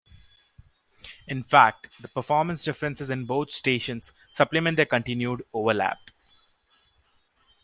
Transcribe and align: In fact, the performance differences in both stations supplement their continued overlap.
In 1.27 1.43
fact, 1.43 1.85
the 2.01 2.07
performance 2.07 2.63
differences 2.63 3.11
in 3.11 3.27
both 3.27 3.51
stations 3.51 4.11
supplement 4.31 4.77
their 4.77 4.87
continued 4.87 5.43
overlap. 5.53 5.99